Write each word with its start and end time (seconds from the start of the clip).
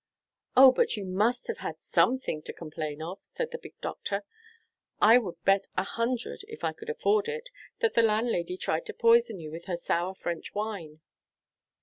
"Oh, 0.57 0.71
but 0.71 0.97
you 0.97 1.05
must 1.05 1.45
have 1.45 1.59
had 1.59 1.79
something 1.79 2.41
to 2.41 2.53
complain 2.53 3.03
of!" 3.03 3.19
said 3.21 3.51
the 3.51 3.59
big 3.59 3.79
doctor. 3.81 4.25
"I 4.99 5.19
would 5.19 5.39
bet 5.43 5.67
a 5.77 5.83
hundred, 5.83 6.41
if 6.47 6.63
I 6.63 6.73
could 6.73 6.89
afford 6.89 7.27
it, 7.27 7.51
that 7.81 7.93
the 7.93 8.01
landlady 8.01 8.57
tried 8.57 8.87
to 8.87 8.95
poison 8.95 9.39
you 9.39 9.51
with 9.51 9.65
her 9.65 9.77
sour 9.77 10.15
French 10.15 10.55
wine." 10.55 11.01